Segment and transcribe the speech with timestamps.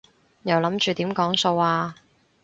[0.41, 1.95] 又諗住點講數啊？